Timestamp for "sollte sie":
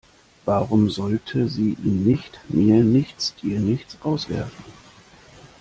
0.89-1.77